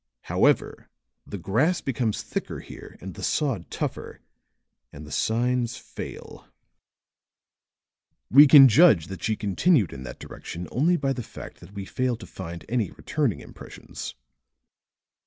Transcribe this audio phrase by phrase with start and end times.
[0.23, 0.89] "However,
[1.27, 4.19] the grass becomes thicker here and the sod tougher,
[4.91, 6.47] and the signs fail.
[8.31, 11.85] We can judge that she continued in that direction only by the fact that we
[11.85, 14.15] fail to find any returning impressions."